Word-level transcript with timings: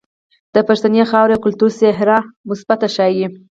د 0.55 0.57
پښتنې 0.67 1.01
خاورې 1.11 1.33
او 1.35 1.43
کلتور 1.45 1.71
څهره 1.81 2.17
مثبت 2.49 2.79
ښائي. 2.95 3.27